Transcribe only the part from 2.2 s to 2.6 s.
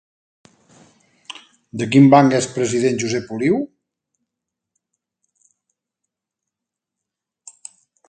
és